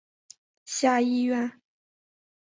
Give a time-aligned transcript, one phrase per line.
[0.65, 1.61] 下议院。